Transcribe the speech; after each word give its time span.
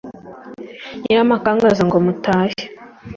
Nyiramakangaza 1.01 1.81
ngo 1.87 1.95
nimutahe. 1.99 2.61